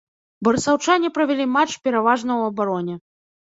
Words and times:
Барысаўчане 0.45 1.11
правялі 1.17 1.47
матч 1.57 1.71
пераважна 1.89 2.29
ў 2.39 2.55
абароне. 2.55 2.95